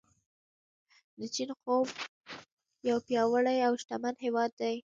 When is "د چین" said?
1.19-1.49